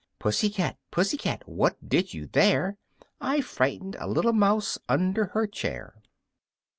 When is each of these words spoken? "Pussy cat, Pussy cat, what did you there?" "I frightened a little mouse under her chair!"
"Pussy 0.17 0.49
cat, 0.49 0.77
Pussy 0.89 1.15
cat, 1.15 1.43
what 1.47 1.77
did 1.87 2.11
you 2.11 2.25
there?" 2.25 2.75
"I 3.19 3.39
frightened 3.39 3.97
a 3.99 4.07
little 4.09 4.33
mouse 4.33 4.79
under 4.89 5.25
her 5.25 5.45
chair!" 5.45 6.01